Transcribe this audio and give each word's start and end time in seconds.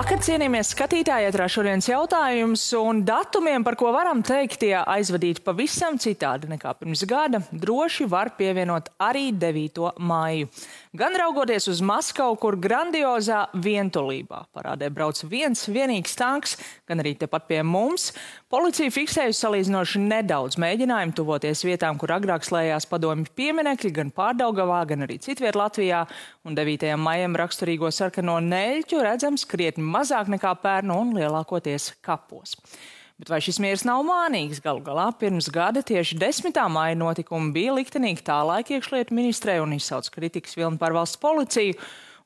Labvakar, 0.00 0.22
cienījamies 0.24 0.70
skatītāji, 0.72 1.26
ietrā 1.28 1.44
šodienas 1.52 1.84
jautājums 1.90 2.62
un 2.78 3.02
datumiem, 3.04 3.60
par 3.60 3.74
ko 3.76 3.90
varam 3.92 4.22
teikt, 4.24 4.62
tie 4.62 4.70
aizvadīti 4.78 5.42
pavisam 5.44 5.98
citādi 6.00 6.48
nekā 6.48 6.72
pirms 6.78 7.02
gada, 7.04 7.42
droši 7.52 8.06
var 8.08 8.30
pievienot 8.38 8.88
arī 8.96 9.26
9. 9.36 9.90
māju. 10.00 10.48
Gan 10.96 11.20
raugoties 11.20 11.68
uz 11.68 11.82
Maskavu, 11.84 12.38
kur 12.40 12.56
grandiozā 12.56 13.42
vientulībā 13.52 14.46
parādē 14.56 14.88
brauc 14.88 15.20
viens 15.28 15.66
vienīgs 15.68 16.16
tanks, 16.16 16.56
gan 16.88 17.04
arī 17.04 17.12
tepat 17.20 17.44
pie 17.52 17.60
mums, 17.60 18.14
policija 18.50 18.90
fiksējusi 18.90 19.44
salīdzinoši 19.44 20.00
nedaudz 20.02 20.58
mēģinājumu 20.60 21.14
tuvoties 21.16 21.62
vietām, 21.66 21.98
kur 22.00 22.10
agrāk 22.16 22.44
slēdzās 22.46 22.88
padomju 22.90 23.30
pieminekļi, 23.38 23.92
gan 23.94 24.10
Pārdaugavā, 24.14 24.80
gan 24.90 25.06
arī 25.06 25.20
citviet 25.22 25.58
Latvijā, 25.58 26.02
un 26.46 26.58
9. 26.58 26.88
maijam 26.98 27.38
raksturīgo 27.38 27.92
sarkano 27.94 28.40
neļķu 28.42 29.04
redzams 29.06 29.46
krietni 29.50 29.86
mazāk 29.86 30.32
nekā 30.34 30.56
pērnu 30.64 30.98
un 31.04 31.14
lielākoties 31.20 31.92
kapos. 32.02 32.56
Bet 33.20 33.28
vai 33.28 33.42
šis 33.44 33.60
miers 33.60 33.84
nav 33.84 34.02
mānīgs? 34.08 34.62
Galu 34.64 34.80
galā 34.82 35.10
pirms 35.20 35.50
gada 35.52 35.82
tieši 35.84 36.16
10. 36.18 36.56
maija 36.72 36.96
notikumi 36.96 37.52
bija 37.54 37.74
liktenīgi 37.76 38.24
tā 38.24 38.40
laika 38.48 38.78
iekšlietu 38.78 39.14
ministrē 39.14 39.58
un 39.60 39.76
izsauc 39.76 40.08
kritikas 40.14 40.56
vilni 40.56 40.80
par 40.80 40.96
valsts 40.96 41.20
policiju. 41.20 41.76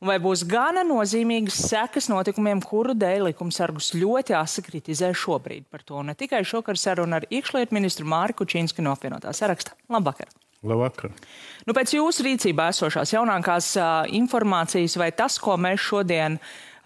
Vai 0.05 0.19
būs 0.21 0.43
gana 0.45 0.83
nozīmīgas 0.85 1.57
sekas 1.71 2.11
notikumiem, 2.13 2.61
kuru 2.61 2.93
dēļ 2.99 3.31
likumsargus 3.31 3.95
ļoti 3.97 4.35
asi 4.37 4.61
kritizē 4.67 5.09
šobrīd 5.17 5.65
par 5.73 5.81
to? 5.87 6.03
Ne 6.05 6.13
tikai 6.19 6.43
šokar 6.45 6.77
saruna 6.77 7.23
ar 7.23 7.27
iekšlietu 7.33 7.73
ministru 7.73 8.05
Māri 8.13 8.37
Kučīnsku 8.37 8.85
no 8.85 8.93
apvienotā 8.93 9.33
saraksta. 9.33 9.73
Labvakar! 9.89 10.29
Labvakar. 10.65 11.13
Nu, 11.65 11.73
pēc 11.77 11.95
jūsu 11.97 12.25
rīcībā 12.27 12.69
esošās 12.75 13.15
jaunākās 13.15 13.71
uh, 13.81 14.05
informācijas 14.21 14.99
vai 15.01 15.09
tas, 15.17 15.39
ko 15.41 15.57
mēs 15.61 15.81
šodien 15.89 16.37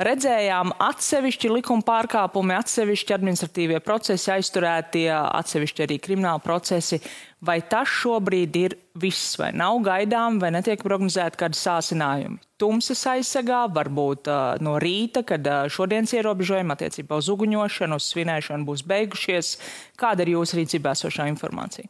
redzējām, 0.03 0.73
atsevišķi 0.83 1.51
likuma 1.53 1.85
pārkāpumi, 1.87 2.55
atsevišķi 2.59 3.15
administratīvie 3.17 3.81
procesi 3.85 4.31
aizturētie, 4.35 5.09
atsevišķi 5.13 5.85
arī 5.87 5.99
krimināli 6.03 6.45
procesi. 6.45 7.01
Vai 7.45 7.61
tas 7.71 7.91
šobrīd 8.01 8.57
ir 8.59 8.75
viss, 8.99 9.37
vai 9.39 9.53
nav 9.55 9.79
gaidām, 9.87 10.41
vai 10.43 10.51
netiek 10.57 10.83
prognozēti 10.83 11.39
kādi 11.39 11.59
sāsinājumi? 11.59 12.41
Tumsas 12.59 13.05
aizsegā, 13.13 13.61
varbūt 13.71 14.31
uh, 14.33 14.57
no 14.65 14.75
rīta, 14.83 15.23
kad 15.27 15.47
uh, 15.47 15.69
šodienas 15.71 16.17
ierobežojumi 16.19 16.75
attiecībā 16.75 17.21
uz 17.23 17.31
uguņošanu, 17.31 18.01
uz 18.01 18.11
svinēšanu 18.11 18.67
būs 18.67 18.83
beigušies. 18.91 19.55
Kāda 19.99 20.27
ir 20.27 20.35
jūsu 20.35 20.59
rīcībā 20.59 20.99
esošā 20.99 21.31
informācija? 21.31 21.87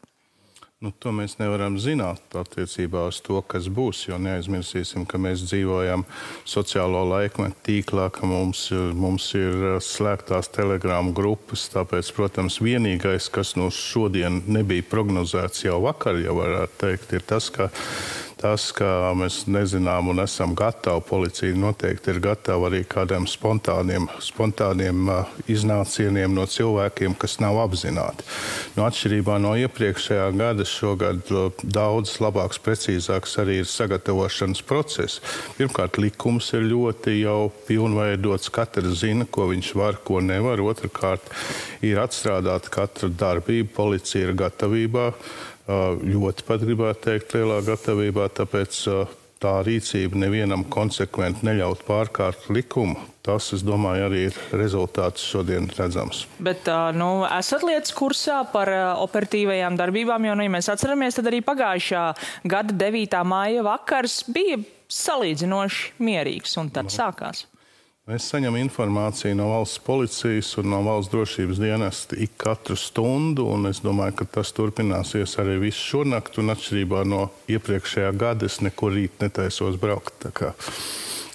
Nu, 0.79 0.93
to 0.95 1.11
mēs 1.11 1.33
nevaram 1.41 1.75
zināt 1.83 2.37
attiecībā 2.39 3.01
uz 3.11 3.17
to, 3.27 3.41
kas 3.43 3.65
būs. 3.67 4.05
Jo 4.07 4.15
neaizmirsīsim, 4.23 5.09
ka 5.11 5.19
mēs 5.19 5.41
dzīvojam 5.49 6.05
sociālo 6.47 7.01
laikmetu 7.11 7.59
tīklā, 7.67 8.05
ka 8.15 8.29
mums, 8.31 8.69
mums 8.95 9.27
ir 9.35 9.81
slēgtās 9.83 10.53
telegrāmu 10.55 11.11
grupas. 11.19 11.67
Tāpēc, 11.73 12.13
protams, 12.15 12.61
vienīgais, 12.63 13.27
kas 13.35 13.57
no 13.59 13.73
šodien 13.75 14.45
nebija 14.47 14.87
prognozēts 14.87 15.67
jau 15.67 15.81
vakar, 15.83 16.23
jau 16.23 16.39
varētu 16.39 16.81
teikt, 16.85 17.19
ir 17.19 17.27
tas, 17.27 17.51
ka 17.51 17.73
tas, 18.39 18.69
ka 18.77 19.13
mēs 19.19 19.43
nezinām 19.51 20.11
un 20.13 20.23
esam 20.23 20.55
gatavi, 20.59 21.03
policija 21.09 21.57
noteikti 21.59 22.13
ir 22.13 22.21
gatava 22.23 22.69
arī 22.69 22.85
kādiem 22.89 23.27
spontāniem, 23.29 24.09
spontāniem 24.23 25.11
iznācieniem 25.51 26.35
no 26.37 26.47
cilvēkiem, 26.49 27.17
kas 27.19 27.39
nav 27.43 27.59
apzināti. 27.65 28.27
Nu, 28.77 28.85
atšķirībā 28.87 29.39
no 29.43 29.55
iepriekšējā 29.59 30.29
gada, 30.39 30.67
šogad 30.69 31.33
daudz 31.63 32.17
labāks, 32.23 32.61
precīzāks 32.63 33.39
arī 33.43 33.61
ir 33.63 33.71
sagatavošanas 33.71 34.63
process. 34.69 35.23
Pirmkārt, 35.59 35.99
likums 36.03 36.53
ir 36.57 36.69
ļoti 36.71 37.19
jau 37.21 37.51
pilnveidots, 37.69 38.53
katrs 38.55 39.03
zina, 39.03 39.27
ko 39.27 39.51
viņš 39.53 39.75
var, 39.79 40.01
ko 40.05 40.23
nevar. 40.25 40.63
Otrakārt, 40.69 41.27
ir 41.85 42.01
atstrādāta 42.03 42.73
katra 42.73 43.11
darbība, 43.11 43.75
policija 43.83 44.29
ir 44.29 44.37
gatavībā 44.39 45.13
ļoti 45.69 46.45
pat 46.49 46.65
gribētu 46.65 47.11
teikt 47.11 47.35
lielā 47.37 47.61
gatavībā, 47.67 48.29
tāpēc 48.39 48.85
tā 49.39 49.53
rīcība 49.63 50.19
nevienam 50.19 50.65
konsekventi 50.71 51.47
neļaut 51.47 51.85
pārkārt 51.87 52.49
likumu. 52.51 52.99
Tas, 53.23 53.51
es 53.53 53.63
domāju, 53.67 54.07
arī 54.09 54.23
ir 54.31 54.39
rezultāts 54.57 55.27
šodien 55.29 55.69
redzams. 55.77 56.25
Bet, 56.43 56.69
nu, 56.97 57.11
esat 57.29 57.67
lietas 57.67 57.93
kursā 57.97 58.41
par 58.53 58.71
operatīvajām 59.05 59.77
darbībām, 59.79 60.27
jo, 60.31 60.39
nu, 60.39 60.47
ja 60.47 60.55
mēs 60.57 60.71
atceramies, 60.73 61.19
tad 61.19 61.29
arī 61.31 61.43
pagājušā 61.45 62.07
gada 62.49 62.75
9. 62.81 63.21
māja 63.29 63.67
vakars 63.67 64.23
bija 64.33 64.63
salīdzinoši 64.89 66.01
mierīgs, 66.01 66.57
un 66.61 66.73
tad 66.73 66.89
no. 66.89 66.95
Nu. 66.95 66.97
sākās. 66.97 67.45
Mēs 68.09 68.25
saņemam 68.31 68.57
informāciju 68.63 69.37
no 69.37 69.51
valsts 69.51 69.83
policijas 69.85 70.55
un 70.63 70.71
no 70.73 70.79
valsts 70.81 71.11
drošības 71.13 71.59
dienesta 71.61 72.17
ik 72.17 72.39
katru 72.41 72.73
stundu, 72.81 73.45
un 73.53 73.69
es 73.69 73.83
domāju, 73.85 74.15
ka 74.23 74.27
tas 74.39 74.55
turpināsies 74.57 75.37
arī 75.43 75.59
visu 75.67 75.83
šonakt, 75.91 76.41
atšķirībā 76.41 77.05
no 77.05 77.27
iepriekšējā 77.53 78.15
gada 78.17 78.49
es 78.49 78.63
nekur 78.65 78.97
rīt 78.97 79.21
netaisos 79.21 79.77
braukt. 79.77 80.25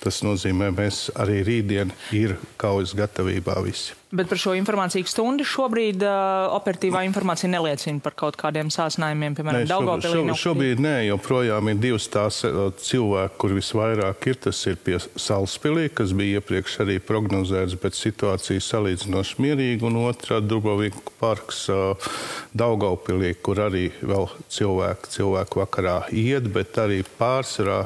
Tas 0.02 0.24
nozīmē, 0.26 0.72
mēs 0.74 1.12
arī 1.14 1.44
rītdien 1.46 1.94
ir 2.10 2.40
kaujas 2.58 2.98
gatavībā 2.98 3.62
visi. 3.62 3.94
Bet 4.14 4.30
par 4.30 4.38
šo 4.38 4.52
informāciju 4.54 5.08
stundu 5.10 5.46
šobrīd 5.48 6.04
uh, 6.06 6.52
operatīvā 6.54 7.02
informācija 7.08 7.50
neliecina 7.50 7.98
par 8.04 8.14
kaut 8.18 8.38
kādiem 8.38 8.70
sāsinājumiem, 8.74 9.34
piemēram, 9.40 9.66
Daugavpilī. 9.72 10.20
Šobrīd, 10.22 10.42
šobrīd 10.44 10.84
nē, 10.86 10.94
joprojām 11.08 11.72
ir 11.72 11.80
divas 11.82 12.06
tās 12.14 12.44
cilvēki, 12.86 13.40
kur 13.42 13.56
visvairāk 13.58 14.30
ir. 14.30 14.38
Tas 14.46 14.62
ir 14.70 14.78
pie 14.86 15.00
Salspilī, 15.02 15.88
kas 15.98 16.14
bija 16.18 16.44
iepriekš 16.44 16.78
arī 16.86 17.00
prognozēts, 17.02 17.80
bet 17.82 17.98
situācija 17.98 18.62
salīdzinoši 18.62 19.42
mierīga, 19.42 19.90
un 19.90 19.98
otrā 20.06 20.38
Dubrovika 20.46 21.02
parks 21.18 21.66
uh, 21.74 22.14
Daugavpilī, 22.54 23.34
kur 23.42 23.66
arī 23.66 23.88
vēl 24.06 24.30
cilvēki, 24.54 25.14
cilvēku 25.18 25.66
vakarā 25.66 26.00
iet, 26.14 26.54
bet 26.54 26.78
arī 26.86 27.02
pārsvarā 27.18 27.82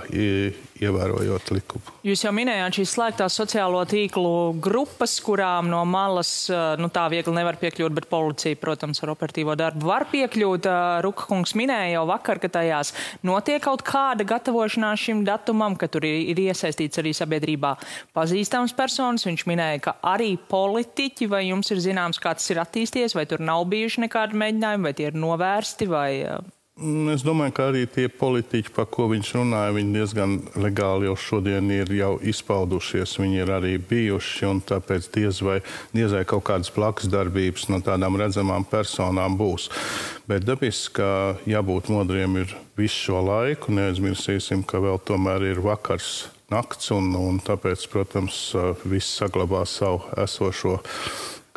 ievērojot 0.81 1.51
likumu. 1.55 1.93
Jūs 2.05 2.23
jau 2.25 2.33
minējāt 2.35 2.79
šīs 2.79 2.93
slēgtās 2.95 3.37
sociālo 3.39 3.81
tīklu 3.89 4.57
grupas, 4.63 5.17
kurām 5.23 5.69
no 5.71 5.83
malas 5.89 6.16
nu, 6.81 6.89
tā 6.93 7.05
viegli 7.13 7.33
nevar 7.35 7.59
piekļūt, 7.61 7.93
bet 7.95 8.07
policija, 8.11 8.57
protams, 8.59 9.01
ar 9.03 9.13
operatīvo 9.13 9.55
darbu 9.59 9.89
var 9.89 10.07
piekļūt. 10.11 10.67
Ruka 11.05 11.27
kungs 11.29 11.55
minēja 11.59 11.97
jau 11.97 12.03
vakar, 12.09 12.41
ka 12.43 12.49
tajās 12.57 12.93
notiek 13.27 13.61
kaut 13.63 13.83
kāda 13.87 14.25
gatavošanās 14.27 15.05
šim 15.07 15.23
datumam, 15.27 15.77
ka 15.79 15.89
tur 15.91 16.07
ir, 16.07 16.19
ir 16.33 16.43
iesaistīts 16.47 17.01
arī 17.01 17.13
sabiedrībā 17.17 17.75
pazīstams 18.17 18.75
personas. 18.77 19.27
Viņš 19.27 19.47
minēja, 19.49 19.81
ka 19.87 19.97
arī 20.15 20.33
politiķi, 20.49 21.29
vai 21.31 21.45
jums 21.47 21.71
ir 21.73 21.83
zināms, 21.83 22.21
kā 22.23 22.35
tas 22.37 22.49
ir 22.53 22.61
attīstījies, 22.63 23.17
vai 23.17 23.27
tur 23.29 23.43
nav 23.43 23.67
bijuši 23.71 24.07
nekādi 24.07 24.39
mēģinājumi, 24.43 24.87
vai 24.89 24.95
tie 24.97 25.11
ir 25.11 25.19
novērsti, 25.19 25.89
vai 25.91 26.11
es 27.13 27.23
domāju, 27.25 27.53
ka 27.57 27.67
arī 27.71 27.85
tie 27.89 28.05
politiķi, 28.11 28.71
par 28.75 28.85
ko 28.93 29.07
viņš 29.09 29.31
runāja, 29.39 29.73
viņi 29.73 29.95
diezgan 29.95 30.35
legāli 30.61 31.07
jau 31.07 31.15
šodien 31.17 31.71
ir 31.73 31.89
jau 31.97 32.11
izpaudušies. 32.21 33.15
Viņi 33.17 33.41
ir 33.41 33.51
arī 33.55 33.73
bijuši, 33.81 34.45
un 34.45 34.61
tāpēc 34.61 35.09
diez 35.15 35.41
vai, 35.41 35.57
diez 35.95 36.13
vai 36.13 36.23
kaut 36.29 36.45
kādas 36.49 36.69
blakus 36.73 37.09
darbības 37.09 37.67
no 37.73 37.81
tādām 37.85 38.19
redzamām 38.21 38.67
personām 38.69 39.39
būs. 39.39 39.69
Bet 40.29 40.45
dabiski, 40.45 40.99
ka 41.01 41.09
jābūt 41.49 41.89
modriem 41.93 42.43
ir 42.43 42.53
visu 42.77 43.07
šo 43.07 43.23
laiku. 43.25 43.73
Neaizmirsīsim, 43.73 44.61
ka 44.67 44.81
vēl 44.83 45.01
tomēr 45.07 45.49
ir 45.49 45.63
vakars 45.65 46.27
nakts, 46.53 46.91
un, 46.95 47.09
un 47.17 47.41
tāpēc, 47.43 47.89
protams, 47.91 48.51
viss 48.87 49.17
saglabā 49.17 49.65
savu 49.67 50.05
esošo 50.21 50.77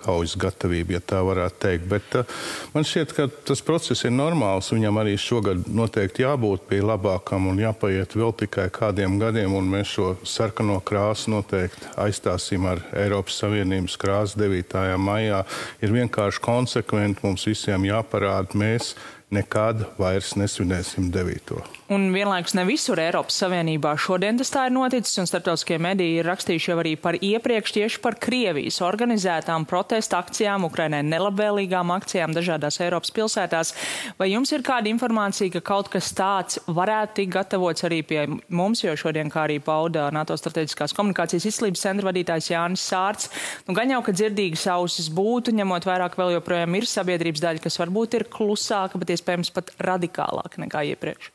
kaujas 0.05 0.37
gatavība, 0.41 0.97
ja 0.97 1.03
tā 1.12 1.21
varētu 1.27 1.61
teikt. 1.65 1.87
Bet 1.91 2.16
uh, 2.19 2.41
man 2.75 2.87
šķiet, 2.87 3.15
ka 3.16 3.28
tas 3.50 3.62
process 3.66 4.06
ir 4.06 4.15
normāls. 4.15 4.73
Viņam 4.75 5.00
arī 5.02 5.17
šogad 5.20 5.69
noteikti 5.69 6.25
jābūt 6.25 6.67
pie 6.70 6.81
labākam 6.85 7.50
un 7.50 7.61
jāpaiet 7.61 8.17
vēl 8.19 8.35
tikai 8.44 8.69
kādiem 8.75 9.19
gadiem, 9.20 9.55
un 9.56 9.70
mēs 9.73 9.94
šo 9.97 10.11
sarkano 10.25 10.81
krāsu 10.85 11.35
noteikti 11.35 11.94
aizstāsim 12.00 12.67
ar 12.70 12.82
Eiropas 12.97 13.41
Savienības 13.43 13.97
krāsu 14.00 14.41
9. 14.43 14.99
maijā. 15.00 15.44
Ir 15.85 15.94
vienkārši 15.94 16.44
konsekventi 16.44 17.26
mums 17.26 17.47
visiem 17.49 17.88
jāparāda, 17.88 18.56
mēs 18.58 18.94
nekad 19.35 19.85
vairs 19.99 20.35
nesvinēsim 20.38 21.11
9. 21.15 21.61
Un 21.91 22.09
vienlaikus 22.15 22.55
ne 22.55 22.65
visur 22.67 22.99
Eiropas 23.03 23.37
Savienībā 23.41 23.93
šodien 23.99 24.38
tas 24.38 24.50
tā 24.50 24.67
ir 24.69 24.75
noticis, 24.75 25.17
un 25.23 25.27
starptautiskie 25.27 25.79
mediji 25.82 26.21
ir 26.21 26.27
rakstījuši 26.31 26.71
jau 26.71 26.77
arī 26.82 26.93
par 26.99 27.19
iepriekš 27.19 27.75
tieši 27.77 28.00
par 28.03 28.15
Krievijas 28.23 28.81
organizētām 28.87 29.67
protesta 29.71 30.21
akcijām, 30.23 30.67
Ukrainai 30.67 31.03
nelabvēlīgām 31.06 31.91
akcijām 31.94 32.35
dažādās 32.35 32.81
Eiropas 32.82 33.15
pilsētās. 33.15 33.73
Vai 34.19 34.31
jums 34.32 34.50
ir 34.55 34.65
kāda 34.67 34.91
informācija, 34.91 35.55
ka 35.56 35.65
kaut 35.73 35.91
kas 35.94 36.11
tāds 36.15 36.61
varētu 36.67 37.21
tikt 37.21 37.35
gatavots 37.38 37.87
arī 37.87 38.03
pie 38.06 38.26
mums, 38.49 38.85
jo 38.85 38.94
šodien, 38.99 39.31
kā 39.31 39.47
arī 39.47 39.61
pauda 39.62 40.09
NATO 40.15 40.38
strateģiskās 40.38 40.94
komunikācijas 40.99 41.49
izslības 41.50 41.87
centra 41.87 42.11
vadītājs 42.11 42.50
Jānis 42.53 42.87
Sārts, 42.87 43.31
nu 43.67 43.79
gan 43.79 43.91
jau, 43.94 44.03
ka 44.06 44.15
dzirdīgas 44.15 44.67
ausis 44.75 45.11
būtu, 45.15 45.55
ņemot 45.59 45.87
vairāk 45.87 46.19
vēl 46.19 46.37
joprojām 46.38 46.79
ir 46.79 46.91
sabiedrības 46.91 47.47
daļa, 47.47 47.65
kas 47.67 47.79
varbūt 47.83 48.19
ir 48.19 48.29
klusāka, 48.31 48.99
bet 48.99 49.15
iespējams 49.20 49.52
pat 49.55 49.75
radikālāka 49.84 50.64
nekā 50.64 50.88
iepriekš. 50.94 51.31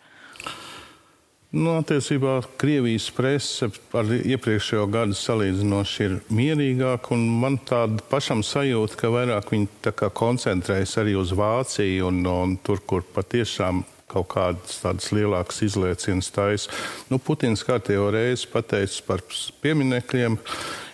Nu, 1.55 1.77
attiecībā 1.79 2.41
Krievijas 2.59 3.05
prese 3.15 3.69
ar 3.95 4.09
iepriekšējo 4.11 4.89
gadu 4.91 5.15
salīdzinoši 5.15 6.01
ir 6.03 6.15
mierīgāka, 6.35 7.15
man 7.15 7.55
tāda 7.63 8.03
pašam 8.11 8.41
sajūta, 8.43 8.97
ka 8.99 9.11
vairāk 9.13 9.53
viņi 9.53 9.93
koncentrējas 10.19 10.97
arī 10.99 11.15
uz 11.15 11.31
Vāciju 11.31 12.09
un, 12.09 12.19
un 12.27 12.57
tur, 12.59 12.83
kur 12.83 13.07
patiešām 13.15 13.85
kaut 14.11 14.29
kādas 14.35 14.79
tādas 14.83 15.11
lielākas 15.15 15.63
izliecības 15.65 16.31
taisa. 16.35 16.73
Nu, 17.09 17.19
Putins 17.19 17.65
kārtējo 17.65 18.09
reizi 18.13 18.49
pateicis 18.51 19.01
par 19.05 19.23
pieminekļiem. 19.63 20.39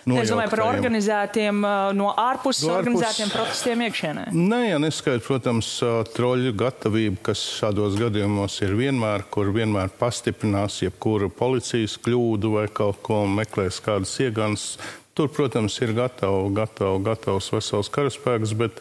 Es 0.02 0.32
domāju 0.32 0.50
par 0.50 0.64
organizētiem, 0.64 1.60
no 1.94 2.08
ārpuses 2.18 2.64
no 2.66 2.74
organizētiem 2.74 3.28
protestiem 3.30 3.84
iekšienē. 3.86 4.24
Nē, 4.34 4.58
ja 4.72 4.80
neskaidrs, 4.82 5.28
protams, 5.28 5.68
troļu 6.16 6.50
gatavība, 6.58 7.20
kas 7.30 7.44
šādos 7.60 7.94
gadījumos 8.00 8.58
ir 8.66 8.74
vienmēr, 8.80 9.28
kur 9.30 9.52
vienmēr 9.54 9.92
pastiprinās 10.00 10.80
jebkuru 10.82 11.30
policijas 11.30 11.94
kļūdu 12.02 12.56
vai 12.56 12.66
kaut 12.74 12.98
ko 13.06 13.22
meklēs 13.30 13.78
kādas 13.84 14.16
ieganas 14.24 14.72
Tur, 15.12 15.28
protams, 15.28 15.74
ir 15.84 15.90
gatava, 15.92 16.46
gatava, 16.56 16.96
gatavs 17.04 17.50
vesels 17.52 17.90
karaspēks, 17.92 18.54
bet 18.56 18.78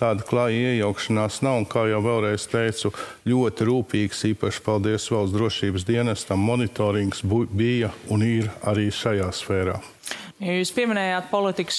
tāda 0.00 0.24
klāja 0.26 0.72
iejaukšanās 0.72 1.36
nav. 1.46 1.60
Un, 1.60 1.68
kā 1.70 1.84
jau 1.86 2.00
vēlreiz 2.02 2.48
teicu, 2.50 2.90
ļoti 3.30 3.68
rūpīgs, 3.68 4.24
īpaši 4.32 4.64
paldies 4.66 5.06
valsts 5.14 5.36
drošības 5.36 5.86
dienestam, 5.86 6.42
monitorings 6.42 7.22
bija 7.22 7.92
un 8.10 8.26
ir 8.26 8.50
arī 8.66 8.88
šajā 8.90 9.30
sfērā. 9.38 9.78
Jūs 10.38 10.70
pieminējāt 10.70 11.32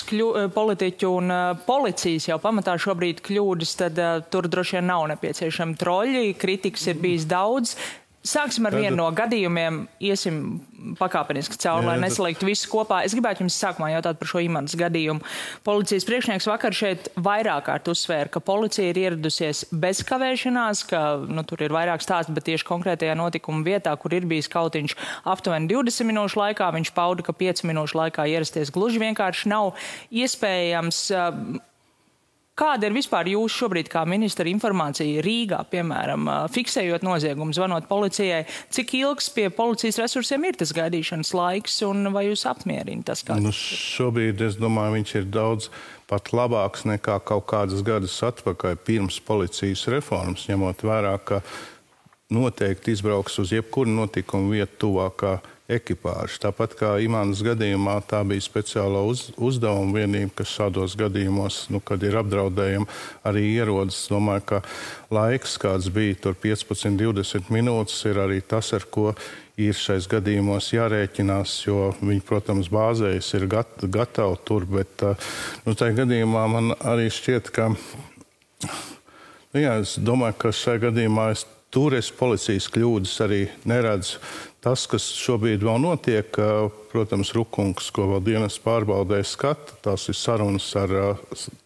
kļu, 0.08 0.26
politiķu 0.52 1.10
un 1.16 1.32
policijas 1.64 2.26
jau 2.28 2.36
pamatā 2.44 2.74
šobrīd 2.76 3.22
kļūdas, 3.24 3.76
tad 3.80 4.00
uh, 4.04 4.18
tur 4.28 4.50
droši 4.52 4.76
vien 4.76 4.90
nav 4.92 5.06
nepieciešami 5.14 5.78
troļi. 5.80 6.34
Kritikas 6.36 6.84
ir 6.92 7.00
bijis 7.00 7.24
daudz. 7.24 7.78
Sāksim 8.20 8.68
ar 8.68 8.76
Tad... 8.76 8.82
vienu 8.84 8.98
no 9.00 9.06
gadījumiem, 9.16 9.86
iesim 10.04 10.60
pakāpeniski 11.00 11.56
cauri, 11.64 11.88
lai 11.88 11.96
nesaliktu 12.02 12.50
visu 12.50 12.68
kopā. 12.72 13.00
Es 13.08 13.14
gribētu 13.16 13.46
jums 13.46 13.56
sākumā 13.56 13.94
jautāt 13.94 14.20
par 14.20 14.28
šo 14.28 14.42
imants 14.44 14.76
gadījumu. 14.80 15.24
Policijas 15.64 16.08
priekšnieks 16.08 16.50
vakar 16.50 16.76
šeit 16.76 17.08
vairāk 17.16 17.70
kārt 17.70 17.88
uzsvēra, 17.92 18.28
ka 18.34 18.44
policija 18.44 18.92
ir 18.92 19.00
ieradusies 19.06 19.64
bez 19.72 20.04
kavēšanās, 20.08 20.84
ka 20.92 21.04
nu, 21.32 21.46
tur 21.48 21.64
ir 21.64 21.76
vairāk 21.76 22.04
stāstu, 22.04 22.36
bet 22.36 22.50
tieši 22.50 22.68
konkrētajā 22.68 23.16
notikuma 23.20 23.64
vietā, 23.64 23.96
kur 24.00 24.16
ir 24.16 24.28
bijis 24.28 24.52
kautiņš 24.52 24.98
aptuveni 25.24 25.72
20 25.72 26.12
minūšu 26.12 26.44
laikā, 26.44 26.70
viņš 26.76 26.94
pauda, 27.00 27.24
ka 27.24 27.36
5 27.40 27.64
minūšu 27.72 28.02
laikā 28.04 28.28
ierasties 28.36 28.76
gluži 28.76 29.00
vienkārši 29.04 29.52
nav 29.56 29.74
iespējams. 30.12 31.06
Kāda 32.60 32.90
ir 32.90 32.96
vispār 32.96 33.30
jūsu 33.32 33.64
šobrīd 33.64 33.88
kā 33.92 34.02
ministra 34.10 34.50
informācija 34.52 35.22
Rīgā, 35.24 35.62
piemēram, 35.72 36.28
fiksējot 36.52 37.06
noziegumu, 37.08 37.56
zvanot 37.56 37.88
policijai? 37.88 38.42
Cik 38.76 38.98
ilgs 39.00 39.30
pie 39.32 39.48
policijas 39.54 40.02
resursiem 40.02 40.50
ir 40.50 40.60
tas 40.60 40.74
gaidīšanas 40.76 41.32
laiks 41.38 41.80
un 41.88 42.12
vai 42.16 42.26
jūs 42.28 42.44
apmierina 42.50 43.08
tas? 43.08 43.24
Nu, 43.40 43.54
šobrīd 43.56 44.44
es 44.50 44.60
domāju, 44.60 44.98
viņš 44.98 45.16
ir 45.22 45.32
daudz 45.32 45.70
pat 46.10 46.34
labāks 46.36 46.84
nekā 46.90 47.20
kaut 47.24 47.48
kādas 47.48 47.86
gadus 47.86 48.18
atpakaļ 48.28 48.76
pirms 48.84 49.22
policijas 49.24 49.86
reformas, 49.94 50.48
ņemot 50.52 50.84
vērā, 50.84 51.16
ka 51.24 51.40
noteikti 52.30 52.94
izbrauks 52.94 53.40
uz 53.42 53.54
jebkuru 53.54 53.90
notikumu 53.90 54.54
vietu 54.54 54.86
tuvākā 54.86 55.40
ekipāžu. 55.70 56.40
Tāpat 56.42 56.74
kā 56.78 56.92
Imants 57.02 57.42
gadījumā, 57.46 58.00
tā 58.10 58.22
bija 58.28 58.42
speciāla 58.42 59.04
uz, 59.06 59.28
uzdevuma 59.38 60.02
vienība, 60.02 60.32
kas 60.42 60.54
šādos 60.58 60.96
gadījumos, 60.98 61.62
nu, 61.74 61.82
kad 61.82 62.04
ir 62.06 62.18
apdraudējumi, 62.22 62.90
arī 63.30 63.44
ierodas. 63.52 64.02
Domāju, 64.10 64.46
ka 64.50 64.62
laiks, 65.14 65.58
kāds 65.62 65.90
bija 65.94 66.18
tur 66.26 66.38
15, 66.42 66.98
20 67.02 67.54
minūtes, 67.54 68.02
ir 68.10 68.22
arī 68.22 68.42
tas, 68.42 68.72
ar 68.78 68.86
ko 68.90 69.14
ir 69.60 69.78
šais 69.78 70.08
gadījumos 70.10 70.72
jārēķinās, 70.74 71.56
jo 71.68 71.92
viņi, 72.00 72.24
protams, 72.26 72.72
bāzējas 72.74 73.34
ir 73.38 73.46
gat, 73.52 73.74
gatavi 73.84 74.42
tur, 74.48 74.66
bet 74.70 75.06
nu, 75.66 75.76
tajā 75.76 76.02
gadījumā 76.04 76.48
man 76.50 76.74
arī 76.80 77.10
šķiet, 77.14 77.54
ka, 77.54 77.70
nu, 78.64 79.62
jā, 79.62 79.80
es 79.84 79.98
domāju, 80.02 80.40
ka 80.46 80.54
šajā 80.56 80.88
gadījumā 80.90 81.32
es 81.36 81.46
tur 81.74 81.96
es 81.98 82.10
policijas 82.16 82.70
kļūdas 82.74 83.16
arī 83.26 83.44
neredzu. 83.70 84.18
Tas, 84.60 84.82
kas 84.92 85.06
šobrīd 85.16 85.62
vēl 85.64 85.78
notiek, 85.80 86.36
protams, 86.92 87.30
Rukungs, 87.32 87.86
ko 87.96 88.10
vēl 88.10 88.24
dienas 88.26 88.58
pārbaudē 88.60 89.22
skata, 89.24 89.78
tās 89.86 90.10
ir 90.12 90.18
sarunas 90.20 90.68
ar 90.76 90.92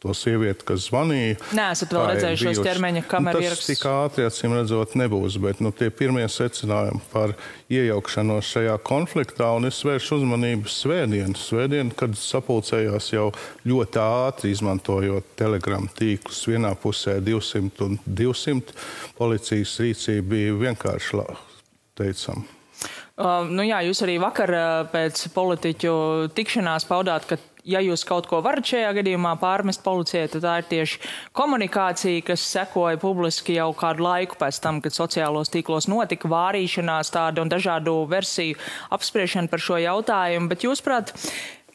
to 0.04 0.14
sievieti, 0.14 0.62
kas 0.68 0.86
zvanīja. 0.92 1.40
Nē, 1.58 1.66
esat 1.74 1.96
vēl 1.96 2.06
redzējuši 2.12 2.46
šos 2.52 2.62
ķermeņa 2.68 3.02
nu, 3.02 3.08
kameru 3.10 3.42
ierakstus. 3.42 3.66
Tas 3.66 3.82
tik 3.82 3.90
ātri, 3.90 4.28
acīm 4.30 4.54
redzot, 4.60 4.94
nebūs, 5.02 5.40
bet 5.42 5.66
nu, 5.66 5.74
tie 5.74 5.90
pirmie 5.90 6.28
secinājumi 6.30 7.02
par 7.10 7.34
iejaukšanos 7.74 8.54
šajā 8.54 8.78
konfliktā, 8.86 9.50
un 9.58 9.66
es 9.72 9.82
vēršu 9.90 10.20
uzmanību 10.22 10.70
svētdienu, 10.70 11.34
svētdienu, 11.40 11.98
kad 11.98 12.14
sapulcējās 12.20 13.10
jau 13.16 13.32
ļoti 13.66 14.04
ātri, 14.06 14.54
izmantojot 14.54 15.34
telegramu 15.42 15.90
tīklus. 15.98 16.46
Vienā 16.46 16.78
pusē 16.78 17.18
200 17.26 17.88
un 17.90 17.98
200 18.06 18.84
policijas 19.18 19.80
rīcība 19.82 20.36
bija 20.36 20.60
vienkārši 20.68 21.26
teicama. 21.98 22.53
Uh, 23.14 23.46
nu 23.46 23.62
jā, 23.62 23.78
jūs 23.86 24.00
arī 24.02 24.16
vakar 24.18 24.50
uh, 24.50 24.70
pēc 24.90 25.28
politiķu 25.36 25.92
tikšanās 26.34 26.88
paudāt, 26.90 27.28
ka 27.30 27.38
ja 27.62 27.78
jūs 27.84 28.02
kaut 28.10 28.26
ko 28.26 28.40
varat 28.42 28.66
šajā 28.66 28.90
gadījumā 28.98 29.36
pārmest 29.38 29.84
policijai, 29.86 30.32
tad 30.34 30.42
tā 30.42 30.56
ir 30.60 30.68
tieši 30.72 30.98
komunikācija, 31.38 32.24
kas 32.26 32.46
sekoja 32.56 32.98
publiski 32.98 33.60
jau 33.60 33.70
kādu 33.78 34.08
laiku 34.08 34.40
pēc 34.42 34.58
tam, 34.64 34.82
kad 34.82 34.96
sociālos 34.96 35.54
tīklos 35.54 35.86
notika 35.92 36.32
vārīšanās 36.32 37.14
tāda 37.14 37.46
un 37.46 37.54
dažādu 37.54 38.00
versiju 38.10 38.58
apspriešana 38.98 39.52
par 39.52 39.62
šo 39.62 39.78
jautājumu. 39.84 40.50
Bet 40.50 40.66
jūs, 40.66 40.82
prāt, 40.82 41.14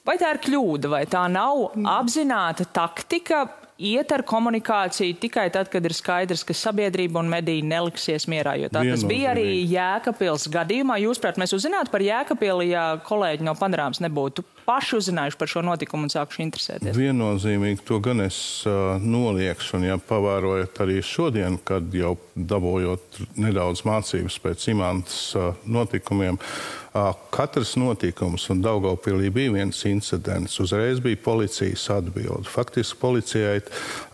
vai 0.03 0.19
tā 0.19 0.35
ir 0.35 0.43
kļūda, 0.43 0.91
vai 0.91 1.05
tā 1.07 1.23
nav 1.31 1.69
apzināta 1.87 2.67
taktika? 2.67 3.47
Iet 3.79 4.13
ar 4.13 4.25
komunikāciju 4.27 5.17
tikai 5.23 5.49
tad, 5.55 5.71
kad 5.73 5.85
ir 5.87 5.95
skaidrs, 5.97 6.45
ka 6.47 6.57
sabiedrība 6.57 7.23
un 7.23 7.31
mediji 7.31 7.65
neliksies 7.67 8.27
mierā. 8.31 8.57
Jo 8.59 8.71
tā 8.75 8.83
tas 8.89 9.05
bija 9.07 9.33
arī 9.35 9.47
Jēkabils 9.71 10.49
gadījumā. 10.53 10.99
Jūs, 11.05 11.23
prāt, 11.23 11.39
mēs 11.41 11.55
uzzinātu 11.57 11.95
par 11.95 12.05
Jēkabili, 12.05 12.73
ja 12.75 12.89
kolēģi 13.07 13.47
no 13.47 13.55
panorāmas 13.59 14.03
nebūtu 14.05 14.45
paši 14.69 14.99
uzzinājuši 14.99 15.41
par 15.41 15.51
šo 15.51 15.63
notikumu 15.65 16.07
un 16.07 16.13
sākuši 16.13 16.45
interesēties? 16.45 16.97
Viennozīmīgi 16.99 17.85
to 17.89 18.01
gan 18.05 18.21
es 18.27 18.39
uh, 18.69 18.99
noliekšu, 19.01 19.79
un 19.79 19.89
ja 19.89 19.97
pavērojat 20.11 20.83
arī 20.85 21.01
šodien, 21.05 21.57
kad 21.65 21.89
jau 21.97 22.17
dabūjot 22.37 23.23
nedaudz 23.41 23.87
mācības 23.89 24.37
pēc 24.45 24.69
imantas 24.75 25.23
uh, 25.39 25.55
notikumiem, 25.65 26.37
uh, 26.37 26.89
katrs 27.31 27.75
notikums, 27.79 28.49
un 28.53 28.63
Daugaupilī 28.63 29.31
bija 29.33 29.53
viens 29.55 29.81
incidents, 29.89 30.59
uzreiz 30.61 31.01
bija 31.01 31.21
policijas 31.25 31.89
atbilde. 31.93 32.49
Faktiski 32.49 32.99
policijai 33.01 33.61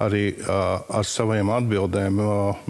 arī 0.02 0.24
ar 0.48 1.06
saviem 1.08 1.50
atbildēm 1.54 2.20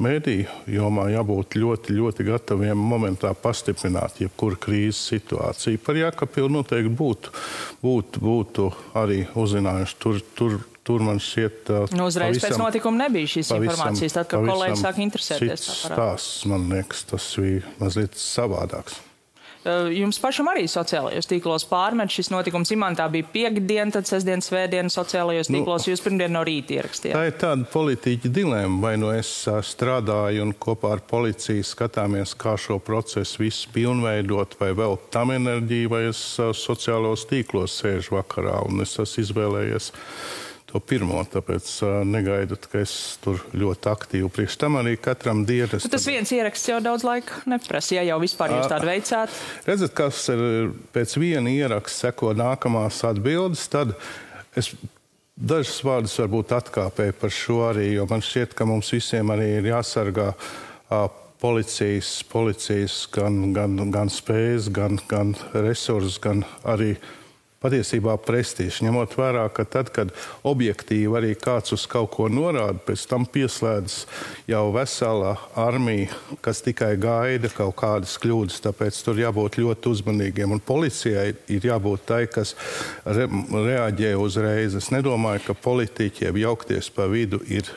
mēdīju 0.05 0.75
jomā 0.75 1.09
jābūt 1.15 1.59
ļoti, 1.61 1.97
ļoti 1.99 2.29
gataviem 2.29 2.79
momentā 2.79 3.33
pastiprināt 3.35 4.21
jebkuru 4.23 4.61
krīzes 4.61 5.03
situāciju. 5.13 5.83
Par 5.85 5.99
Jākapilu 5.99 6.53
noteikti 6.59 6.93
būtu 6.95 7.35
būtu, 7.85 8.23
būtu 8.25 8.69
arī 8.99 9.25
uzzinājuši. 9.39 9.97
Tur, 10.03 10.21
tur, 10.39 10.59
tur 10.87 11.05
man 11.05 11.21
šķiet, 11.23 11.73
nu, 11.97 12.09
uzreiz 12.09 12.39
pavisam, 12.39 12.49
pēc 12.49 12.63
notikuma 12.63 13.05
nebija 13.07 13.33
šīs 13.37 13.53
pavisam, 13.53 13.71
informācijas, 13.71 14.19
tad, 14.19 14.31
kad 14.33 14.47
kolēģi 14.51 14.81
sāk 14.81 15.03
interesēties. 15.05 15.67
Tas 15.69 15.83
stāsts, 15.89 16.47
man 16.51 16.69
liekas, 16.73 17.05
tas 17.13 17.29
bija 17.41 17.75
mazliet 17.81 18.17
savādāks. 18.21 19.01
Jums 19.65 20.19
pašam 20.21 20.51
arī 20.53 20.67
sociālajos 20.69 21.29
tīklos 21.31 21.65
pārmet 21.71 22.13
šis 22.13 22.29
notikums. 22.29 22.69
Imantā 22.75 23.07
bija 23.13 23.25
piekdiena, 23.33 23.89
tad 23.95 24.09
sestdiena, 24.09 24.45
svētdiena 24.45 24.93
sociālajos 24.93 25.49
nu, 25.49 25.57
tīklos. 25.57 25.87
Nu, 25.87 25.95
jūs 25.95 26.05
pirmdien 26.05 26.35
no 26.37 26.43
rīta 26.45 26.77
ierakstījāt. 26.77 27.17
Tā 27.17 27.25
ir 27.31 27.39
tāda 27.41 27.69
politiķa 27.73 28.33
dilēma. 28.37 28.77
Vai 28.85 28.95
nu 29.01 29.09
es 29.15 29.31
strādāju 29.71 30.45
un 30.45 30.53
kopā 30.61 30.93
ar 30.99 31.05
policiju 31.09 31.65
skatāmies, 31.65 32.37
kā 32.37 32.59
šo 32.61 32.77
procesu 32.85 33.41
visu 33.47 33.73
pilnveidot, 33.73 34.59
vai 34.61 34.75
vēl 34.77 34.99
tam 35.15 35.33
enerģiju, 35.33 35.93
vai 35.97 36.05
es 36.11 36.23
sociālos 36.61 37.25
tīklos 37.31 37.81
sēžu 37.81 38.19
vakarā 38.19 38.61
un 38.69 38.85
es 38.85 38.99
esmu 39.01 39.25
izvēlējies 39.25 39.93
to 40.75 40.83
pirmo. 40.83 41.21
Tāpēc 41.31 41.71
uh, 41.87 42.01
negaidat, 42.09 42.67
ka 42.71 42.83
es 42.83 42.95
tur 43.23 43.39
ļoti 43.55 43.91
aktīvi 43.93 44.31
priekš 44.35 44.59
tam 44.59 44.81
arī 44.81 44.97
katram 44.99 45.45
dienas. 45.47 45.87
Tas 45.91 46.09
viens 46.11 46.33
ieraksts 46.35 46.73
jau 46.73 46.81
daudz 46.83 47.07
laika 47.07 47.45
neprasa, 47.51 47.95
ja 48.01 48.05
jau 48.11 48.19
vispār 48.23 48.57
jūs 48.57 48.67
tādu 48.73 48.91
veicāt. 48.91 49.39
Redzat, 49.69 49.95
kas 49.95 50.25
ir 50.35 50.75
pēc 50.95 51.15
viena 51.21 51.53
ieraksta 51.53 52.11
seko 52.11 52.35
nākamās 52.39 53.05
atbildes, 53.07 53.69
tad 53.71 53.95
es 54.59 54.73
dažus 55.35 55.79
vārdus 55.87 56.19
varbūt 56.19 56.55
atkāpēju 56.59 57.19
par 57.23 57.35
šo 57.35 57.61
arī, 57.71 57.93
jo 57.95 58.07
man 58.11 58.23
šķiet, 58.23 58.55
ka 58.59 58.67
mums 58.69 58.91
visiem 58.95 59.31
arī 59.35 59.55
ir 59.61 59.71
jāsargā 59.71 60.33
uh, 60.35 61.07
policijas, 61.43 62.17
policijas 62.31 63.05
gan, 63.15 63.53
gan, 63.55 63.79
gan 63.95 64.11
spējas, 64.11 64.71
gan, 64.75 64.99
gan 65.11 65.35
resursus, 65.53 66.19
gan 66.23 66.43
arī 66.67 66.95
patiesībā 67.65 68.17
prestižs. 68.21 68.83
Ņemot 68.85 69.17
vērā, 69.19 69.47
ka 69.55 69.65
tad, 69.69 69.91
kad 69.95 70.13
objektīvi 70.47 71.17
arī 71.19 71.33
kāds 71.41 71.75
uz 71.77 71.87
kaut 71.91 72.13
ko 72.15 72.29
norāda, 72.29 72.77
pēc 72.85 73.07
tam 73.11 73.25
pieslēdzas 73.25 74.05
jau 74.51 74.67
vesela 74.75 75.35
armija, 75.59 76.13
kas 76.45 76.63
tikai 76.67 76.93
gaida 77.01 77.51
kaut 77.55 77.77
kādas 77.81 78.19
kļūdas. 78.21 78.61
Tāpēc 78.69 79.01
tur 79.07 79.25
jābūt 79.25 79.59
ļoti 79.63 79.93
uzmanīgiem. 79.95 80.55
Un 80.55 80.63
policijai 80.65 81.33
ir 81.49 81.69
jābūt 81.73 82.07
tai, 82.13 82.23
kas 82.31 82.55
re 83.05 83.29
reaģē 83.55 84.15
uzreiz. 84.21 84.77
Es 84.79 84.93
nedomāju, 84.95 85.49
ka 85.49 85.61
politiķiem 85.65 86.45
jaukties 86.45 86.93
pa 86.95 87.09
vidu 87.11 87.41
ir 87.49 87.73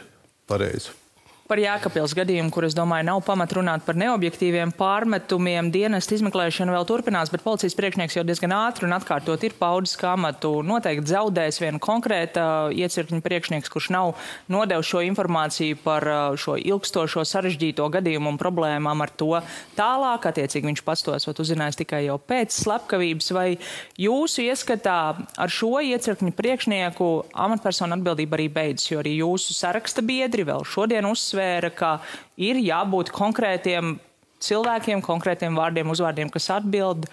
pareizi. 0.48 1.07
Par 1.48 1.62
Jēkabils 1.64 2.12
gadījumu, 2.12 2.52
kur 2.52 2.66
es 2.68 2.74
domāju, 2.76 3.06
nav 3.08 3.22
pamat 3.24 3.54
runāt 3.56 3.84
par 3.88 3.96
neobjektīviem 3.96 4.74
pārmetumiem, 4.76 5.70
dienestu 5.72 6.18
izmeklēšana 6.18 6.74
vēl 6.76 6.88
turpinās, 6.90 7.30
bet 7.32 7.40
policijas 7.46 7.76
priekšnieks 7.78 8.18
jau 8.18 8.24
diezgan 8.28 8.52
ātri 8.52 8.84
un 8.84 8.92
atkārtot 8.98 9.46
ir 9.48 9.56
paudis, 9.56 9.94
ka 9.96 10.10
amatu 10.18 10.58
noteikti 10.68 11.08
zaudēs 11.08 11.62
viena 11.64 11.80
konkrēta 11.80 12.68
iecirkņa 12.76 13.24
priekšnieks, 13.24 13.72
kurš 13.72 13.88
nav 13.96 14.12
nodevis 14.52 14.90
šo 14.90 15.06
informāciju 15.08 15.78
par 15.86 16.08
uh, 16.12 16.36
šo 16.36 16.58
ilgstošo 16.60 17.24
sarežģīto 17.24 17.88
gadījumu 17.96 18.34
un 18.34 18.42
problēmām 18.44 19.06
ar 19.08 19.16
to 19.16 19.40
tālāk. 19.80 20.28
Attiecīgi 20.28 20.68
viņš 20.68 20.84
pats 20.84 21.08
to 21.08 21.16
esot 21.16 21.40
uzzinājis 21.46 21.80
tikai 21.80 22.04
jau 22.10 22.20
pēc 22.20 22.60
slepkavības. 22.60 23.32
Vai 23.38 23.48
jūsu 23.96 24.50
ieskatā 24.50 25.00
ar 25.16 25.56
šo 25.62 25.80
iecirkņa 25.94 26.36
priekšnieku 26.36 27.10
amatpersonu 27.48 27.96
atbildība 27.96 28.36
arī 28.36 28.52
beidzas, 28.60 28.92
jo 28.92 29.00
arī 29.00 29.16
jūsu 29.22 29.56
saraksta 29.56 30.04
biedri 30.04 30.44
vēl 30.52 30.68
šodien 30.68 31.08
uzsver 31.08 31.37
uzsvēra, 31.38 31.72
ka 31.72 32.02
ir 32.38 32.58
jābūt 32.58 33.12
konkrētiem 33.14 33.98
cilvēkiem, 34.42 35.02
konkrētiem 35.02 35.56
vārdiem, 35.58 35.90
uzvārdiem, 35.90 36.30
kas 36.30 36.50
atbild. 36.50 37.08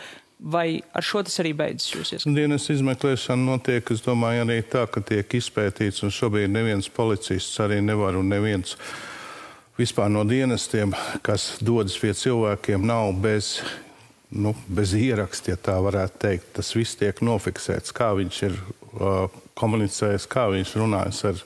Vai 0.44 0.82
ar 0.92 1.00
šo 1.00 1.22
tas 1.24 1.38
arī 1.40 1.54
beidzas? 1.56 2.26
Dienas 2.26 2.66
izmeklēšana 2.68 3.46
notiek, 3.46 3.86
es 3.94 4.02
domāju, 4.04 4.42
arī 4.44 4.58
tā, 4.66 4.82
ka 4.90 5.00
tiek 5.00 5.24
izpētīts, 5.38 6.02
un 6.04 6.12
šobrīd 6.12 6.50
neviens 6.52 6.90
policists 6.90 7.60
arī 7.62 7.78
nevar 7.80 8.18
un 8.18 8.28
neviens 8.28 8.74
vispār 9.78 10.10
no 10.10 10.24
dienestiem, 10.26 10.92
kas 11.24 11.54
dodas 11.64 11.96
pie 11.96 12.12
cilvēkiem, 12.12 12.84
nav 12.84 13.14
bez 13.22 13.62
nu, 14.34 14.52
bez 14.68 14.92
ieraksta, 14.98 15.54
ja 15.54 15.56
tā 15.56 15.78
varētu 15.80 16.20
teikt. 16.26 16.50
Tas 16.58 16.74
viss 16.74 16.98
tiek 16.98 17.22
nofiksēts, 17.24 17.94
kā 17.94 18.10
viņš 18.18 18.42
ir 18.50 18.58
uh, 18.58 19.30
komunicējis, 19.58 20.26
kā 20.30 20.46
viņš 20.50 20.72
runājas 20.80 21.20
ar, 21.28 21.42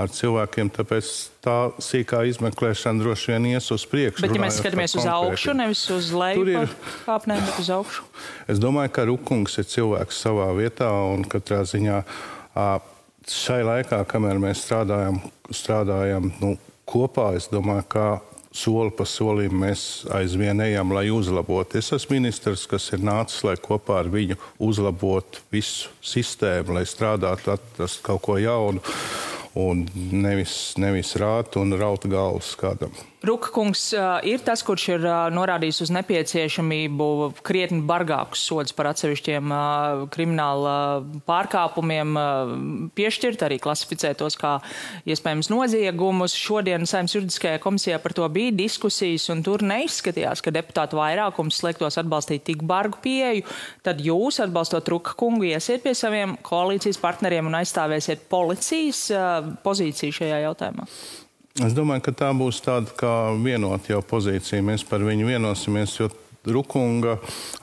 ar 0.00 0.12
cilvēkiem. 0.14 0.70
Tāpēc 0.76 1.10
tā 1.44 1.56
sīkā 1.82 2.22
izmeklēšana 2.30 3.04
droši 3.04 3.34
vien 3.34 3.50
ies 3.52 3.68
uz 3.74 3.84
priekšu. 3.90 4.24
Bet, 4.24 4.36
ja 4.36 4.44
mēs 4.44 4.60
skatāmies 4.62 4.96
uz 4.96 5.08
augšu, 5.10 5.54
nevis 5.58 5.84
uz 5.92 6.08
leju, 6.16 6.46
ir... 6.54 6.72
kāpnēm, 7.04 7.42
bet 7.50 7.60
uz 7.60 7.68
augšu. 7.76 8.06
Es 8.50 8.62
domāju, 8.62 8.94
ka 8.96 9.04
Rukungs 9.10 9.60
ir 9.60 9.68
cilvēks 9.68 10.22
savā 10.24 10.48
vietā 10.56 10.88
un 11.12 11.26
katrā 11.28 11.62
ziņā 11.68 12.00
šai 13.30 13.60
laikā, 13.66 14.00
kamēr 14.08 14.40
mēs 14.42 14.64
strādājam, 14.64 15.20
strādājam 15.52 16.32
nu, 16.40 16.56
kopā, 16.88 17.34
es 17.38 17.50
domāju, 17.52 17.86
ka 17.92 18.06
soli 18.52 18.90
pa 18.96 19.06
solim 19.06 19.54
mēs 19.62 20.04
aizvien 20.14 20.60
ejam, 20.64 20.94
lai 20.94 21.08
uzlabotu. 21.14 21.78
Es 21.78 21.92
esmu 21.94 22.18
ministrs, 22.18 22.66
kas 22.70 22.90
ir 22.94 23.04
nācis, 23.06 23.44
lai 23.46 23.56
kopā 23.60 24.00
ar 24.02 24.10
viņu 24.10 24.38
uzlabotu 24.58 25.44
visu 25.52 25.90
sistēmu, 26.02 26.74
lai 26.78 26.86
strādātu, 26.88 27.54
atrast 27.54 28.02
kaut 28.06 28.24
ko 28.26 28.38
jaunu 28.40 28.82
un 29.58 29.86
nevis, 29.94 30.74
nevis 30.78 31.16
rāt 31.18 31.58
un 31.60 31.74
raut 31.78 32.06
galvas 32.10 32.54
kādam. 32.58 32.94
Rukakungs 33.20 33.82
ir 34.24 34.40
tas, 34.40 34.62
kurš 34.64 34.84
ir 34.94 35.02
norādījis 35.36 35.82
uz 35.84 35.90
nepieciešamību 35.92 37.08
krietni 37.44 37.82
bargākus 37.84 38.46
sodus 38.48 38.72
par 38.72 38.88
atsevišķiem 38.94 39.52
krimināla 40.14 40.76
pārkāpumiem 41.28 42.16
piešķirt, 42.96 43.44
arī 43.44 43.60
klasificēt 43.60 44.22
tos 44.22 44.38
kā 44.40 44.54
iespējams 45.04 45.52
noziegumus. 45.52 46.32
Šodien 46.32 46.88
Saimnes 46.88 47.18
juridiskajā 47.18 47.60
komisijā 47.60 48.00
par 48.00 48.16
to 48.16 48.24
bija 48.32 48.56
diskusijas, 48.56 49.28
un 49.34 49.44
tur 49.44 49.66
neizskatījās, 49.68 50.40
ka 50.40 50.56
deputātu 50.56 50.96
vairākums 51.02 51.60
sliektos 51.60 52.00
atbalstīt 52.00 52.48
tik 52.48 52.64
bargu 52.64 53.04
pieeju. 53.04 53.44
Tad 53.84 54.00
jūs, 54.00 54.40
atbalstot 54.40 54.88
Rukakungu, 54.96 55.50
iesiet 55.52 55.84
pie 55.84 55.92
saviem 55.92 56.38
koalīcijas 56.46 56.96
partneriem 57.04 57.52
un 57.52 57.60
aizstāvēsiet 57.60 58.30
policijas 58.32 59.10
pozīciju 59.60 60.22
šajā 60.22 60.46
jautājumā. 60.48 60.88
Es 61.58 61.74
domāju, 61.74 62.04
ka 62.06 62.12
tā 62.14 62.30
būs 62.36 62.60
tāda 62.62 62.92
kā 62.94 63.14
vienota 63.42 63.90
jau 63.90 64.00
pozīcija. 64.06 64.62
Mēs 64.62 64.84
par 64.86 65.02
viņu 65.02 65.26
vienosimies, 65.32 65.96
jo 65.98 66.06
Rukunga 66.48 67.18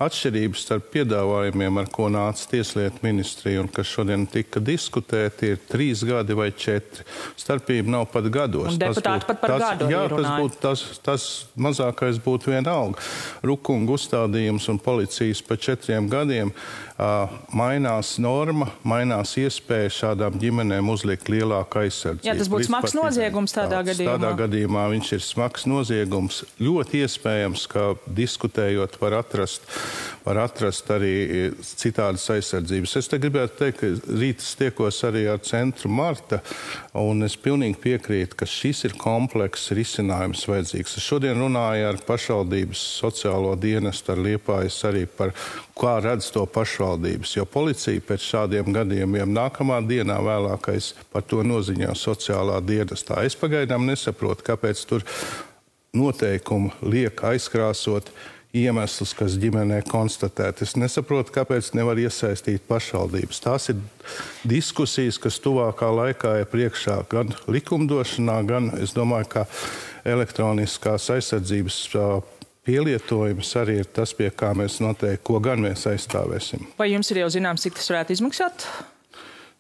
atšķirības 0.06 0.62
starp 0.62 0.92
piedāvājumiem, 0.94 1.80
ar 1.82 1.88
ko 1.90 2.12
nāca 2.14 2.44
Tieslietu 2.52 3.02
ministrija 3.02 3.64
un 3.64 3.72
kas 3.74 3.90
šodien 3.90 4.28
tika 4.30 4.62
diskutēti, 4.62 5.56
ir 5.56 5.64
trīs 5.66 6.04
gadi 6.06 6.38
vai 6.38 6.52
četri. 6.54 7.02
Starpība 7.42 7.96
nav 7.96 8.06
pat 8.14 8.28
gados. 8.30 8.76
Un 8.76 8.78
deputāti 8.78 9.26
pat 9.26 9.42
par 9.42 9.56
tas, 9.56 9.64
gadu. 9.66 9.88
Jā, 9.90 10.04
tas 10.12 10.30
būtu 10.38 10.62
tas, 10.62 10.84
tas 11.02 11.26
mazākais 11.58 12.20
būtu 12.22 12.54
vienalga. 12.54 13.02
Rukunga 13.42 13.96
uzstādījums 13.98 14.70
un 14.70 14.78
policijas 14.78 15.42
pa 15.42 15.58
četriem 15.58 16.06
gadiem 16.14 16.54
uh, 16.54 17.34
mainās 17.58 18.14
norma, 18.22 18.70
mainās 18.86 19.34
iespēja 19.42 19.90
šādām 20.04 20.38
ģimenēm 20.38 20.94
uzlikt 20.94 21.34
lielāku 21.34 21.82
aizsardzību. 21.82 22.30
Jā, 22.30 22.38
tas 22.38 22.54
būtu 22.54 22.70
smags 22.70 22.94
noziegums 22.94 23.58
tādā 23.58 23.80
tāds, 23.80 23.90
gadījumā. 23.96 24.14
Tādā 24.14 24.34
gadījumā 24.46 24.86
viņš 24.94 25.14
ir 25.18 25.26
smags 25.26 25.66
noziegums. 25.66 26.44
Ļoti 26.62 27.04
iespējams, 27.08 27.66
ka 27.74 27.90
diskutē 28.06 28.67
meklējot, 28.68 29.00
var 29.02 29.14
atrast, 29.22 29.62
var 30.26 30.38
atrast 30.44 30.90
arī 30.92 31.52
citādas 31.62 32.28
aizsardzības. 32.30 32.96
Es 33.00 33.08
te 33.08 33.20
gribētu 33.20 33.58
teikt, 33.62 33.80
ka 33.80 34.18
rīt 34.20 34.44
tiekos 34.60 35.04
arī 35.08 35.28
ar 35.32 35.40
centru 35.40 35.90
Marta, 35.90 36.42
un 36.94 37.24
es 37.24 37.38
pilnīgi 37.38 37.78
piekrītu, 37.80 38.36
ka 38.36 38.46
šis 38.46 38.86
ir 38.86 38.98
komplekss 38.98 39.72
risinājums 39.72 40.48
vajadzīgs. 40.48 40.98
Es 40.98 41.08
šodien 41.08 41.40
runāju 41.40 41.88
ar 41.88 42.02
pašvaldības 42.08 42.84
sociālo 43.00 43.56
dienestu, 43.56 44.12
ar 44.12 44.24
Liepājas 44.24 44.84
arī 44.88 45.06
par 45.08 45.34
kā 45.78 45.98
redz 46.02 46.32
to 46.34 46.46
pašvaldības, 46.46 47.38
jo 47.38 47.46
policija 47.46 48.02
pēc 48.02 48.24
šādiem 48.34 48.74
gadījumiem 48.74 49.32
nākamā 49.32 49.80
dienā 49.88 50.18
vēlākais 50.26 50.94
par 51.14 51.24
to 51.24 51.44
noziņā 51.46 51.94
sociālā 51.96 52.60
dienestā. 52.66 53.22
Es 53.24 53.38
pagaidām 53.38 53.86
nesaprotu, 53.88 54.44
kāpēc 54.48 54.82
tur 54.90 55.06
noteikumi 55.98 56.74
liek 56.82 57.22
aizkrāsot 57.24 58.12
iemeslus, 58.56 59.14
kas 59.18 59.36
ģimenē 59.42 59.82
konstatēti. 59.90 60.66
Es 60.66 60.76
nesaprotu, 60.80 61.34
kāpēc 61.36 61.74
nevar 61.78 62.00
iesaistīt 62.00 62.64
pašvaldības. 62.70 63.42
Tās 63.44 63.70
ir 63.74 63.82
diskusijas, 64.48 65.20
kas 65.22 65.40
tuvākā 65.44 65.90
laikā 65.94 66.38
ir 66.42 66.50
priekšā 66.52 67.02
gan 67.12 67.34
likumdošanā, 67.52 68.40
gan, 68.48 68.72
es 68.82 68.96
domāju, 68.98 69.30
ka 69.36 69.46
elektroniskās 70.08 71.10
aizsardzības 71.18 71.82
pielietojums 72.68 73.54
arī 73.62 73.82
ir 73.84 73.90
tas, 73.96 74.14
pie 74.16 74.30
kā 74.36 74.54
mēs 74.58 74.82
noteikti, 74.84 75.24
ko 75.28 75.40
gan 75.44 75.64
mēs 75.64 75.88
aizstāvēsim. 75.92 76.68
Vai 76.80 76.92
jums 76.92 77.12
ir 77.14 77.24
jau 77.24 77.32
zināms, 77.38 77.68
cik 77.68 77.80
tas 77.80 77.92
varētu 77.94 78.18
izmaksāt? 78.18 78.68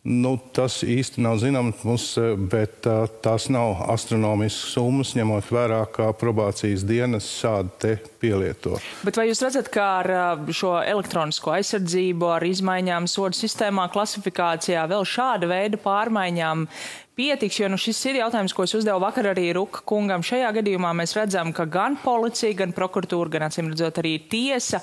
Nu, 0.07 0.37
tas 0.55 0.77
īsti 0.87 1.19
nav 1.19 1.35
zināms 1.41 1.81
mums, 1.83 2.05
bet 2.47 2.85
uh, 2.87 3.09
tās 3.23 3.49
nav 3.51 3.81
astronomiskas 3.91 4.77
summas, 4.77 5.11
ņemot 5.17 5.49
vērā, 5.51 5.81
kā 5.91 6.05
probācijas 6.15 6.85
dienas 6.87 7.27
šādi 7.41 7.97
pielieto. 8.21 8.77
Bet 9.03 9.19
vai 9.19 9.25
jūs 9.27 9.43
redzat, 9.43 9.67
ka 9.73 9.87
ar 9.97 10.11
šo 10.55 10.77
elektronisko 10.79 11.51
aizsardzību, 11.57 12.29
ar 12.37 12.45
izmaiņām 12.47 13.09
sodu 13.11 13.35
sistēmā, 13.35 13.89
klasifikācijā, 13.91 14.85
vēl 14.87 15.03
šāda 15.03 15.51
veida 15.51 15.81
pārmaiņām 15.83 16.63
pietiks, 17.17 17.59
jo 17.59 17.67
nu, 17.73 17.81
šis 17.81 17.99
ir 18.07 18.21
jautājums, 18.21 18.55
ko 18.55 18.63
es 18.63 18.77
uzdevu 18.79 19.03
vakar 19.03 19.33
arī 19.33 19.49
Ruka 19.57 19.83
kungam. 19.89 20.23
Šajā 20.23 20.53
gadījumā 20.61 20.93
mēs 20.95 21.17
redzam, 21.19 21.51
ka 21.51 21.67
gan 21.67 21.99
policija, 21.99 22.55
gan 22.63 22.71
prokuratūra, 22.77 23.33
gan 23.35 23.49
acīm 23.49 23.73
redzot 23.73 23.99
arī 23.99 24.15
tiesa 24.31 24.79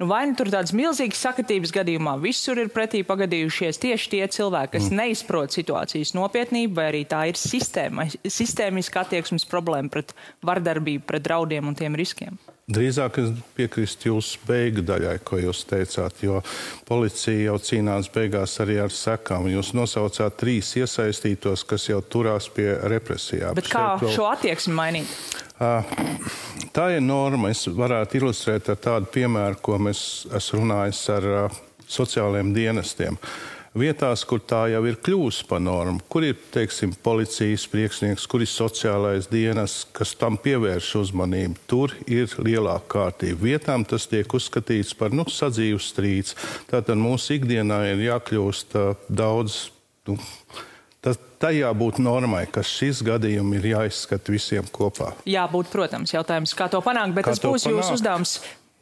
Nu, 0.00 0.06
vai 0.08 0.22
nu 0.24 0.32
tur 0.32 0.48
tādas 0.48 0.72
milzīgas 0.72 1.20
sakritības 1.20 1.74
gadījumā 1.76 2.14
visur 2.22 2.56
ir 2.56 2.70
pretī 2.72 3.02
pagadījušies 3.04 3.76
tieši 3.82 4.06
tie 4.14 4.22
cilvēki, 4.32 4.72
kas 4.78 4.86
mm. 4.88 4.96
neizprot 4.96 5.52
situācijas 5.52 6.14
nopietnību, 6.16 6.72
vai 6.78 6.86
arī 6.88 7.02
tā 7.10 7.26
ir 7.28 7.36
sistēma, 7.36 8.06
sistēmiska 8.24 9.02
attieksmes 9.04 9.44
problēma 9.50 9.92
pret 9.92 10.14
vardarbību, 10.48 11.04
pret 11.04 11.26
draudiem 11.28 11.68
un 11.68 11.76
tiem 11.76 12.00
riskiem? 12.00 12.40
Drīzāk 12.70 13.16
es 13.18 13.30
piekrītu 13.56 14.10
jūsu 14.12 14.38
beigu 14.46 14.84
daļai, 14.86 15.16
ko 15.26 15.40
jūs 15.40 15.64
teicāt, 15.66 16.20
jo 16.22 16.38
policija 16.86 17.48
jau 17.48 17.56
cīnās 17.66 18.10
beigās 18.14 18.54
arī 18.62 18.76
ar 18.84 18.94
sekām. 18.94 19.48
Jūs 19.50 19.72
nosaucāt 19.74 20.36
trīs 20.38 20.70
iesaistītos, 20.78 21.64
kas 21.66 21.88
jau 21.88 21.98
turās 22.02 22.46
pie 22.54 22.68
represijām. 22.92 23.56
Bet 23.58 23.72
kā 23.72 23.96
Šeit, 23.98 24.14
šo 24.14 24.28
attieksmi 24.30 24.76
mainīt? 24.76 25.16
Tā 25.60 26.86
ir 26.94 27.02
norma. 27.02 27.50
Es 27.50 27.66
varētu 27.66 28.20
ilustrēt 28.20 28.70
ar 28.70 28.78
tādu 28.80 29.10
piemēru, 29.18 29.58
ko 29.60 29.80
mēs 29.82 30.04
esmu 30.38 30.62
runājis 30.62 31.02
ar 31.16 31.26
sociālajiem 31.90 32.54
dienestiem. 32.54 33.18
Vietās, 33.76 34.24
kur 34.26 34.42
tā 34.42 34.64
jau 34.72 34.82
ir 34.88 34.98
kļuvusi 35.02 35.46
par 35.48 35.62
normu, 35.62 36.00
kur 36.10 36.24
ir 36.26 36.38
teiksim, 36.54 36.92
policijas 37.04 37.66
priekšnieks, 37.70 38.26
kur 38.30 38.42
ir 38.44 38.50
sociālais 38.50 39.28
dienas, 39.30 39.84
kas 39.96 40.14
tam 40.18 40.38
pievērš 40.40 40.94
uzmanību. 41.02 41.60
Tur 41.70 41.94
ir 42.10 42.32
lielāka 42.42 42.88
kārtība. 42.96 43.42
Vietām 43.52 43.86
tas 43.88 44.08
tiek 44.10 44.26
uzskatīts 44.26 44.96
par 44.98 45.14
nu, 45.14 45.26
sadzīves 45.30 45.92
strīds. 45.92 46.36
Tātad 46.70 46.98
mūsu 47.00 47.38
ikdienā 47.38 47.84
ir 47.92 48.04
jākļūst 48.10 48.76
uh, 48.80 49.06
daudz. 49.08 49.68
Nu, 50.08 50.18
Tas, 51.00 51.16
tajā 51.40 51.70
būtu 51.72 52.02
normai, 52.04 52.42
ka 52.52 52.60
šis 52.60 52.98
gadījums 53.06 53.56
ir 53.56 53.70
jāizskata 53.70 54.34
visiem 54.34 54.66
kopā. 54.68 55.14
Jābūt, 55.24 55.70
protams, 55.72 56.12
jautājums, 56.12 56.52
kā 56.52 56.66
to 56.68 56.82
panākt, 56.84 57.14
bet 57.16 57.24
kā 57.24 57.32
tas 57.32 57.40
būs 57.40 57.64
panākt? 57.64 57.78
jūsu 57.78 57.94
uzdevums 57.96 58.34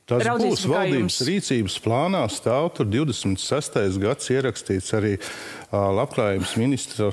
Tas 0.08 0.24
būs 0.40 0.64
valdības 0.64 1.18
jums... 1.18 1.18
rīcības 1.28 1.74
plānā, 1.84 2.22
stāv 2.32 2.70
tur 2.78 2.88
26. 2.88 3.98
gads 4.00 4.30
ierakstīts 4.32 4.94
arī 4.96 5.18
labklājības 5.72 6.54
ministra 6.56 7.10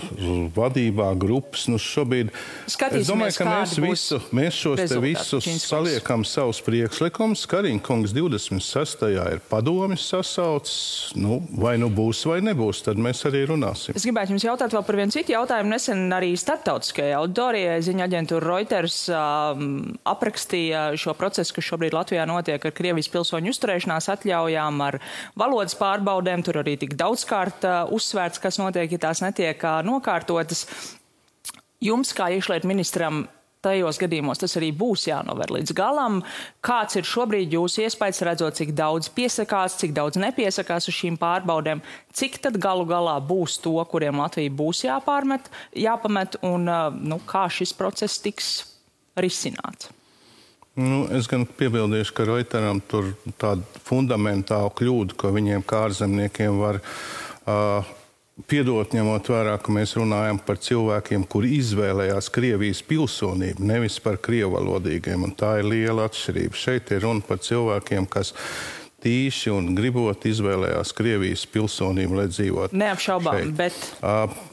vadībā 0.56 1.10
grupas. 1.20 1.66
Nu, 1.68 1.80
šobrīd, 1.82 2.32
es 2.68 3.10
domāju, 3.10 3.36
ka 3.42 3.48
mēs, 3.50 3.74
visu, 3.84 4.20
mēs 4.36 4.56
šos 4.56 4.94
visus 5.04 5.48
saliekam 5.66 6.24
savus 6.28 6.62
priekšlikumus. 6.64 7.44
Kariņkungs 7.52 8.14
26. 8.16 9.04
ir 9.12 9.42
padomis 9.50 10.06
sasaucis. 10.08 11.12
Nu, 11.20 11.42
vai 11.52 11.76
nu 11.82 11.90
būs, 11.92 12.24
vai 12.30 12.40
nebūs, 12.46 12.86
tad 12.86 13.02
mēs 13.02 13.26
arī 13.28 13.44
runāsim. 13.50 13.98
Es 13.98 14.08
gribētu 14.08 14.36
jums 14.36 14.48
jautāt 14.48 14.76
vēl 14.76 14.86
par 14.88 15.00
vienu 15.02 15.16
citu 15.16 15.36
jautājumu. 15.36 15.74
Nesen 15.76 16.06
arī 16.16 16.32
starptautiskajai 16.40 17.18
auditorijai 17.20 17.82
ziņa 17.84 18.08
aģentūra 18.08 18.46
Reuters 18.46 19.02
um, 19.12 19.68
aprakstīja 20.08 20.86
šo 21.00 21.16
procesu, 21.20 21.58
kas 21.58 21.68
šobrīd 21.74 21.96
Latvijā 21.98 22.24
notiek 22.30 22.64
ar 22.64 22.76
Krievijas 22.76 23.12
pilsoņu 23.12 23.52
uzturēšanās 23.52 24.08
atļaujām, 24.16 24.80
ar 24.88 25.02
valodas 25.36 25.76
pārbaudēm. 25.80 26.46
Tur 26.46 26.62
arī 26.64 26.78
tik 26.80 26.96
daudzkārt 27.00 27.68
uh, 27.68 27.94
uzsvērts, 27.96 28.45
kas 28.46 28.62
notiek, 28.62 28.92
ja 28.94 29.08
tās 29.10 29.24
netiek 29.26 29.66
nokārtotas. 29.86 30.68
Jums, 31.84 32.14
kā 32.16 32.30
iekšlietu 32.34 32.70
ministram, 32.70 33.26
tajos 33.66 34.00
gadījumos 34.02 34.42
tas 34.42 34.56
arī 34.60 34.70
būs 34.76 35.08
jānover 35.10 35.52
līdz 35.56 35.74
galam. 35.78 36.22
Kāds 36.66 37.00
ir 37.00 37.08
šobrīd 37.10 37.56
jūsu 37.56 37.86
iespējas, 37.86 38.22
redzot, 38.28 38.58
cik 38.60 38.76
daudz 38.78 39.10
piesakās, 39.16 39.80
cik 39.82 39.96
daudz 39.98 40.20
nepiesakās 40.22 40.90
uz 40.92 40.98
šīm 41.00 41.18
pārbaudēm, 41.22 41.82
cik 42.16 42.40
tad 42.46 42.60
galu 42.62 42.86
galā 42.90 43.18
būs 43.26 43.58
to, 43.64 43.76
kuriem 43.92 44.22
Latvija 44.22 44.54
būs 44.54 44.86
jāpārmet, 44.86 45.50
jāpamet, 45.86 46.40
un 46.46 46.70
nu, 47.02 47.20
kā 47.28 47.48
šis 47.52 47.76
process 47.78 48.22
tiks 48.24 48.56
risināts? 49.18 49.92
Nu, 50.76 51.06
es 51.16 51.30
gan 51.32 51.46
piebildīšu, 51.48 52.12
ka 52.18 52.26
Reuteram 52.28 52.82
tur 52.84 53.14
tāda 53.40 53.64
fundamentāla 53.88 54.74
kļūda, 54.76 55.16
ko 55.16 55.32
viņiem 55.32 55.64
kā 55.64 55.86
ārzemniekiem 55.88 56.58
var 56.60 56.82
uh, 56.82 57.94
piedot, 58.50 58.92
ņemot 58.96 59.30
vērā, 59.32 59.56
ka 59.64 59.74
mēs 59.74 59.96
runājam 59.96 60.40
par 60.44 60.60
cilvēkiem, 60.62 61.24
kuri 61.32 61.56
izvēlējās 61.62 62.32
Krievijas 62.36 62.82
pilsonību, 62.88 63.64
nevis 63.64 64.00
par 64.04 64.20
krievalodīgiem. 64.24 65.30
Tā 65.40 65.60
ir 65.62 65.70
liela 65.72 66.10
atšķirība. 66.10 66.60
Šeit 66.60 66.92
ir 66.92 67.06
runa 67.08 67.24
par 67.26 67.40
cilvēkiem, 67.46 68.08
kas 68.12 68.34
tīši 69.06 69.52
un 69.54 69.70
gribot 69.78 70.26
izvēlējās 70.28 70.92
Krievijas 70.98 71.46
pilsonību, 71.54 72.20
lai 72.20 72.28
dzīvotu. 72.32 72.78
Neapšaubām, 72.82 73.54
bet. 73.56 73.78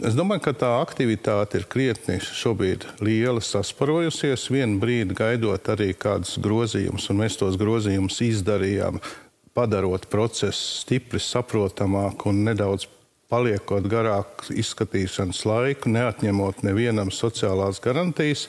Es 0.05 0.17
domāju, 0.19 0.45
ka 0.47 0.55
tā 0.63 0.73
aktivitāte 0.83 1.63
ir 1.63 1.67
krietni 1.73 2.21
šobrīd 2.23 2.87
liela 3.03 3.43
sasparojusies, 3.43 4.47
vienu 4.53 4.79
brīdi 4.83 5.17
gaidot 5.19 5.73
arī 5.73 5.91
kādus 5.97 6.37
grozījumus, 6.43 7.09
un 7.11 7.23
mēs 7.25 7.41
tos 7.41 7.59
grozījumus 7.61 8.21
izdarījām, 8.29 9.01
padarot 9.57 10.07
procesu 10.13 10.83
stipri 10.83 11.21
saprotamāku 11.21 12.31
un 12.31 12.45
nedaudz 12.47 12.87
paliekot 13.33 13.89
garāk 13.89 14.47
izskatīšanas 14.53 15.43
laiku, 15.49 15.93
neatņemot 15.97 16.63
nevienam 16.69 17.11
sociālās 17.15 17.81
garantijas. 17.83 18.47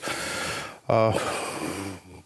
Uh, 0.84 1.16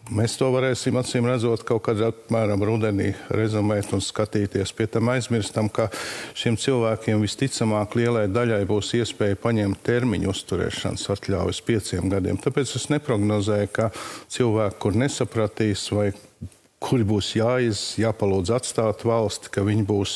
Mēs 0.08 0.38
to 0.40 0.46
varēsim, 0.48 0.96
acīm 0.96 1.26
redzot, 1.28 1.66
kaut 1.68 1.82
kad 1.84 1.98
apmēram 2.00 2.62
rudenī 2.64 3.10
rezumēt 3.34 3.90
un 3.92 4.00
skatīties. 4.00 4.70
Pie 4.72 4.86
tam 4.88 5.10
aizmirstam, 5.12 5.68
ka 5.68 5.90
šiem 6.38 6.56
cilvēkiem 6.56 7.20
visticamāk 7.20 7.98
lielai 7.98 8.24
daļai 8.32 8.62
būs 8.70 8.94
iespēja 8.96 9.36
paņemt 9.42 9.82
termiņu 9.84 10.30
uzturēšanas 10.32 11.04
atļaujas 11.12 11.60
pieciem 11.66 12.08
gadiem. 12.08 12.40
Tāpēc 12.40 12.72
es 12.80 12.88
neprognozēju, 12.94 13.68
ka 13.76 13.90
cilvēki, 14.32 14.80
kur 14.80 14.96
nesapratīs 14.96 15.84
vai 15.92 16.08
kuri 16.82 17.06
būs 17.06 17.32
jāiz, 17.38 17.80
jāpalūdz 17.98 18.52
atstāt 18.54 19.02
valsti, 19.06 19.50
ka 19.54 19.64
viņi 19.66 19.84
būs 19.88 20.14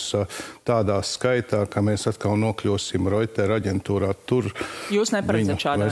tādā 0.68 1.00
skaitā, 1.06 1.64
ka 1.70 1.82
mēs 1.84 2.06
atkal 2.10 2.36
nokļūsim 2.38 3.10
Reutera 3.10 3.58
aģentūrā. 3.58 4.12
Tur 4.26 4.52
Jūs 4.94 5.14
neparedzat 5.14 5.66
šādu? 5.66 5.90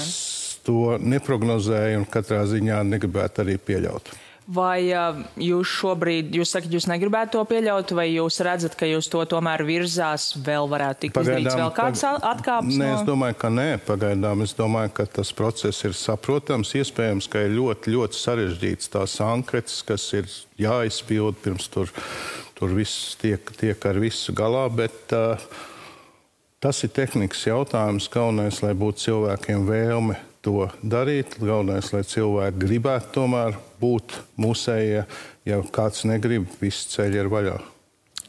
to 0.64 0.96
neprognozēju 1.00 2.02
un 2.02 2.08
katrā 2.10 2.42
ziņā 2.48 2.82
negribētu 2.86 3.44
arī 3.44 3.56
pieļaut. 3.58 4.10
Vai 4.50 4.90
jūs 5.38 5.70
šobrīd, 5.78 6.32
jūs 6.34 6.50
sakat, 6.50 6.72
jūs 6.74 6.88
negribētu 6.90 7.36
to 7.36 7.42
pieļaut, 7.46 7.92
vai 7.94 8.08
jūs 8.10 8.40
redzat, 8.42 8.74
ka 8.74 8.88
jūs 8.88 9.06
to 9.12 9.20
tomēr 9.30 9.62
virzās, 9.68 10.32
vēl 10.42 10.66
varētu 10.72 11.04
tikt 11.04 11.14
pagaidām, 11.14 11.44
izdarīts 11.44 11.58
vēl 11.60 11.74
kāds 11.76 12.02
pag... 12.02 12.24
atkāps? 12.32 12.70
Nē, 12.74 12.88
no... 12.88 12.96
es 12.96 13.04
domāju, 13.06 13.36
ka 13.38 13.50
nē, 13.54 13.68
pagaidām. 13.86 14.42
Es 14.42 14.54
domāju, 14.58 14.90
ka 14.96 15.06
tas 15.20 15.30
process 15.38 15.86
ir 15.86 15.94
saprotams. 15.94 16.72
Iespējams, 16.80 17.28
ka 17.30 17.44
ir 17.46 17.54
ļoti, 17.54 17.94
ļoti 17.94 18.18
sarežģīts 18.18 18.90
tās 18.96 19.14
anketas, 19.22 19.84
kas 19.86 20.08
ir 20.18 20.26
jāizpild 20.58 21.38
pirms 21.44 21.70
tur, 21.70 21.92
tur 22.58 22.74
viss 22.74 23.14
tiek, 23.20 23.54
tiek 23.60 23.86
ar 23.86 24.00
visu 24.02 24.34
galā, 24.34 24.64
bet 24.82 25.14
uh, 25.14 25.38
tas 26.58 26.82
ir 26.82 26.90
tehnikas 26.96 27.46
jautājums. 27.46 28.10
Galvenais, 28.10 28.64
lai 28.66 28.74
būtu 28.74 29.06
cilvēkiem 29.06 29.70
vēlme 29.70 30.18
to 30.44 30.68
darīt. 30.82 31.38
Galvenais, 31.40 31.90
lai 31.94 32.04
cilvēki 32.06 32.62
gribētu 32.64 33.12
tomēr 33.18 33.58
būt 33.80 34.16
mūsējie. 34.40 35.04
Ja 35.48 35.60
kāds 35.74 36.06
negrib, 36.08 36.48
visi 36.60 36.88
ceļi 36.94 37.22
ir 37.22 37.30
vaļā. 37.32 37.58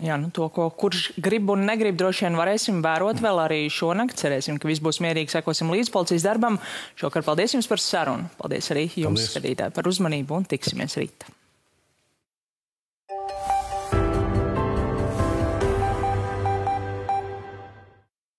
Jā, 0.02 0.16
nu 0.18 0.32
to, 0.34 0.48
ko 0.50 0.66
kurš 0.74 1.12
grib 1.22 1.52
un 1.54 1.68
negrib, 1.68 1.94
droši 2.00 2.26
vien 2.26 2.38
varēsim 2.40 2.80
vērot 2.82 3.20
vēl 3.22 3.44
arī 3.44 3.60
šonakt. 3.70 4.18
Cerēsim, 4.18 4.58
ka 4.58 4.70
viss 4.70 4.82
būs 4.82 4.98
mierīgi, 5.04 5.30
sekosim 5.36 5.70
līdz 5.74 5.92
policijas 5.94 6.26
darbam. 6.26 6.58
Šokar 6.98 7.26
paldies 7.28 7.54
jums 7.54 7.70
par 7.70 7.84
sarunu. 7.84 8.32
Paldies 8.40 8.72
arī 8.74 8.88
jums, 8.90 9.22
paldies. 9.22 9.30
skatītāji, 9.36 9.76
par 9.78 9.92
uzmanību 9.92 10.40
un 10.40 10.50
tiksimies 10.50 10.98
rīt. 10.98 11.30